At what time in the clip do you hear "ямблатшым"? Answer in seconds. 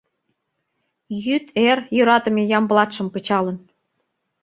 2.57-3.07